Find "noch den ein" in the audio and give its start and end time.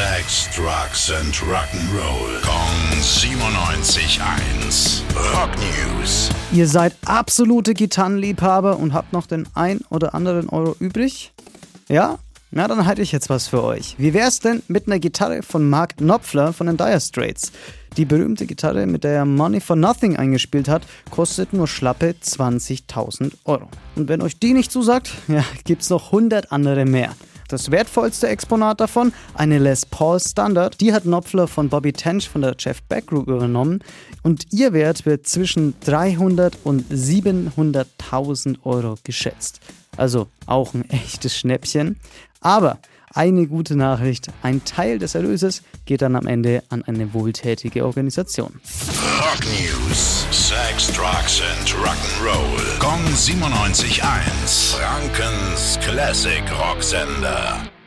9.12-9.80